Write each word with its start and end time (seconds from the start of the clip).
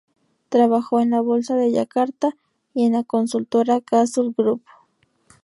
Trabajó 0.49 0.99
en 0.99 1.11
la 1.11 1.21
Bolsa 1.21 1.53
de 1.55 1.69
Yakarta 1.71 2.35
y 2.73 2.87
en 2.87 2.93
la 2.93 3.03
consultora 3.03 3.81
Castle 3.81 4.33
Group. 4.35 4.63